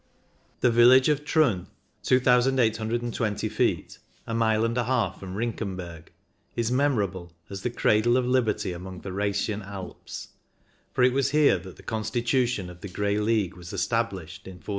[0.61, 1.67] The village of Truns
[2.01, 3.11] (2,820
[3.51, 6.07] ft.), a mile and a half from Rinkenberg,
[6.55, 10.29] is memorable as the "cradle of liberty among the Rhaetian Alps,"
[10.91, 14.69] for it was here that the Constitution of the Grey League was established in 1424.